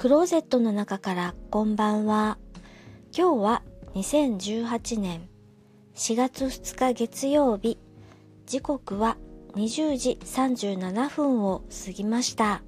[0.00, 2.38] クローゼットの中からこんばんは。
[3.14, 3.62] 今日は
[3.94, 5.28] 2018年
[5.94, 7.76] 4月2日月曜日。
[8.46, 9.18] 時刻は
[9.56, 12.62] 20時37分を過ぎました。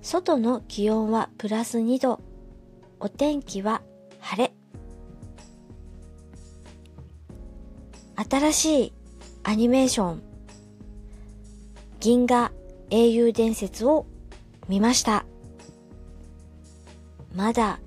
[0.00, 2.22] 外の気温はプラス2度。
[2.98, 3.82] お天気は
[4.18, 4.54] 晴れ。
[8.30, 8.92] 新しい
[9.42, 10.22] アニメーション
[12.00, 12.50] 銀河
[12.88, 14.06] 英雄伝説を
[14.66, 15.26] 見ました。
[17.34, 17.80] まだ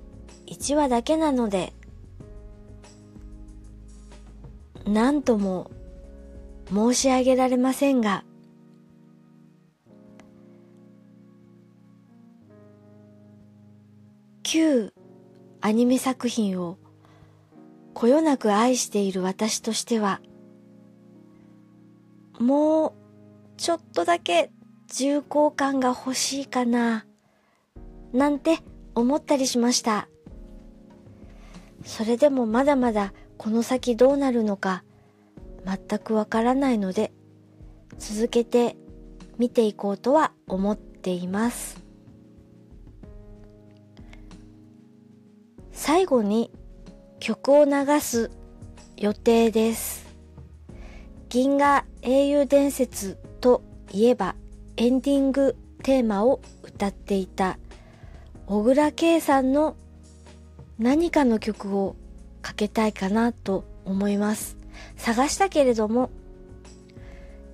[0.46, 1.72] 1話だけなので、
[4.86, 5.70] 何とも
[6.72, 8.24] 申し上げられませんが、
[14.42, 14.92] 旧
[15.60, 16.78] アニメ作品を
[17.94, 20.20] こよなく愛している私としては、
[22.38, 22.92] もう
[23.56, 24.50] ちょっとだけ
[24.88, 27.06] 重厚感が欲しいかな、
[28.12, 28.58] なんて
[28.94, 30.08] 思ったりしました。
[31.84, 34.84] それでもまだまだこの先どうなるのか
[35.64, 37.12] 全くわからないので
[37.98, 38.76] 続けて
[39.38, 41.82] 見ていこうとは思っています。
[45.72, 46.50] 最後に
[47.20, 48.30] 曲を流す
[48.96, 50.04] 予定です。
[51.28, 54.36] 銀河英雄伝説といえば
[54.76, 57.58] エンディングテーマを歌っていた
[58.46, 59.76] 小倉圭さんの
[60.78, 61.96] 何かの曲を
[62.42, 64.58] かけたいかなと思います。
[64.96, 66.10] 探したけれども、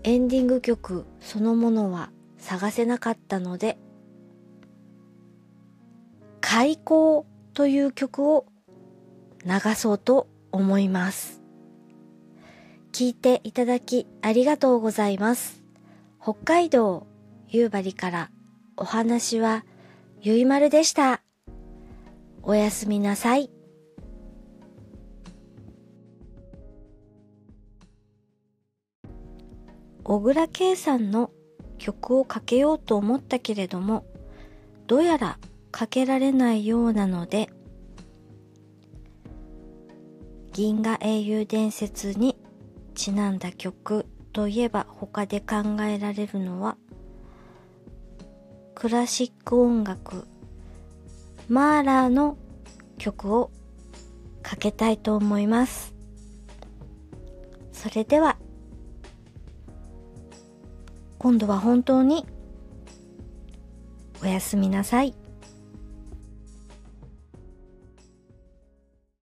[0.03, 3.79] エンディング曲そのものは探せなかったので、
[6.41, 8.47] 開口という曲を
[9.45, 11.41] 流そうと思います。
[12.93, 15.63] 聞いていただきありがとうございます。
[16.21, 17.07] 北海道
[17.49, 18.31] 夕張から
[18.77, 19.65] お話は
[20.23, 21.23] ゆいまるでした。
[22.43, 23.51] おやすみなさい。
[30.05, 31.31] 小倉圭さんの
[31.79, 34.05] 曲をかけようと思ったけれども、
[34.87, 35.39] どうやら
[35.71, 37.49] かけられないようなので、
[40.53, 42.37] 銀河英雄伝説に
[42.95, 46.77] ちなんだ曲といえば他で考えられるのは
[48.81, 50.27] クラシック音楽
[51.51, 52.39] マーラーの
[52.97, 53.51] 曲を
[54.43, 55.95] かけたいと思います。
[57.73, 58.39] それでは
[61.19, 62.25] 今度は本当に
[64.23, 65.15] おやすみなさい。